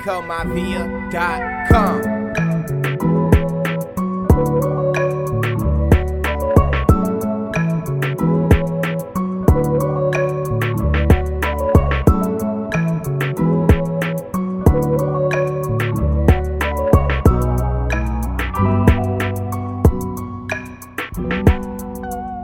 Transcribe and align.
RicoMafia.com. 0.00 2.00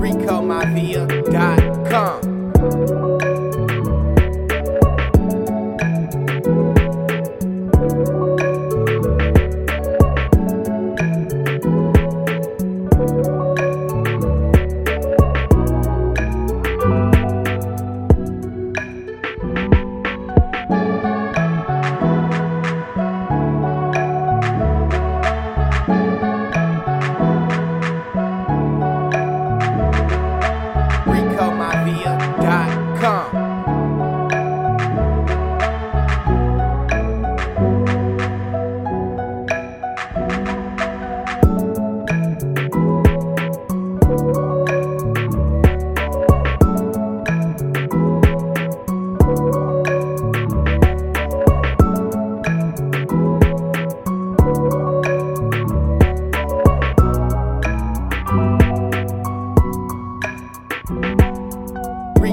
RicoMafia.com. 0.00 2.21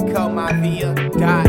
RicoMafia.com. 0.10 1.49